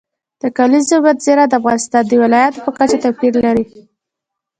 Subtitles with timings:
[0.41, 3.65] د کلیزو منظره د افغانستان د ولایاتو په کچه توپیر لري.